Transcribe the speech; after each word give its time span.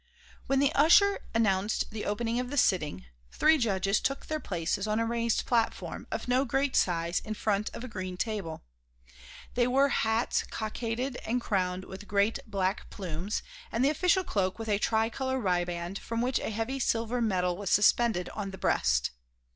When 0.47 0.57
the 0.57 0.73
usher 0.73 1.19
announced 1.31 1.91
the 1.91 2.05
opening 2.05 2.39
of 2.39 2.49
the 2.49 2.57
sitting, 2.57 3.05
three 3.31 3.59
judges 3.59 3.99
took 3.99 4.25
their 4.25 4.39
places 4.39 4.87
on 4.87 4.99
a 4.99 5.05
raised 5.05 5.45
platform 5.45 6.07
of 6.09 6.27
no 6.27 6.43
great 6.43 6.75
size 6.75 7.19
in 7.19 7.35
front 7.35 7.69
of 7.75 7.83
a 7.83 7.87
green 7.87 8.17
table. 8.17 8.63
They 9.53 9.67
wore 9.67 9.89
hats 9.89 10.41
cockaded 10.41 11.17
and 11.17 11.39
crowned 11.39 11.85
with 11.85 12.07
great 12.07 12.39
black 12.47 12.89
plumes 12.89 13.43
and 13.71 13.85
the 13.85 13.91
official 13.91 14.23
cloak 14.23 14.57
with 14.57 14.69
a 14.69 14.79
tricolour 14.79 15.39
riband 15.39 15.99
from 15.99 16.23
which 16.23 16.39
a 16.39 16.49
heavy 16.49 16.79
silver 16.79 17.21
medal 17.21 17.55
was 17.55 17.69
suspended 17.69 18.27
on 18.29 18.49
the 18.49 18.57
breast. 18.57 19.11